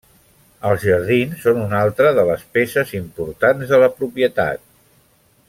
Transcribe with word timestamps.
Els 0.69 0.85
jardins 0.91 1.43
són 1.43 1.59
una 1.65 1.81
altra 1.87 2.13
de 2.21 2.23
les 2.31 2.47
peces 2.59 2.95
importants 3.01 3.75
de 3.75 3.83
la 3.85 3.91
propietat. 4.01 4.67